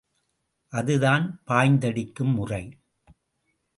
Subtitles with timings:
[0.73, 2.63] அதுதான் பாய்ந்தடிக்கும் முறை.